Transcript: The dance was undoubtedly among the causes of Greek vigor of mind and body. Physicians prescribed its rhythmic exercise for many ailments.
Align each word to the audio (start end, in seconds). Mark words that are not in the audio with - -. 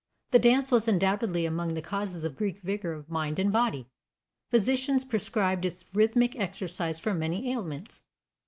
The 0.31 0.39
dance 0.39 0.71
was 0.71 0.87
undoubtedly 0.87 1.45
among 1.45 1.75
the 1.75 1.81
causes 1.83 2.23
of 2.23 2.35
Greek 2.35 2.63
vigor 2.63 2.91
of 2.93 3.07
mind 3.07 3.37
and 3.37 3.53
body. 3.53 3.87
Physicians 4.49 5.05
prescribed 5.05 5.63
its 5.63 5.85
rhythmic 5.93 6.35
exercise 6.39 6.99
for 6.99 7.13
many 7.13 7.51
ailments. 7.51 8.01